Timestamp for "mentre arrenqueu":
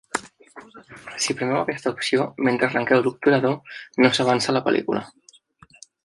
2.47-3.03